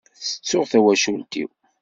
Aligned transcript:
Tttuɣ 0.35 0.63
d 0.65 0.69
tawacult-iw. 0.71 1.49